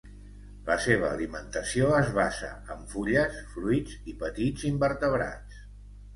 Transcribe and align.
La 0.69 0.77
seva 0.85 1.11
alimentació 1.17 1.89
es 1.97 2.09
basa 2.15 2.49
en 2.77 2.81
fulles, 2.95 3.37
fruits 3.59 4.01
i 4.15 4.19
petits 4.27 4.67
invertebrats. 4.73 5.63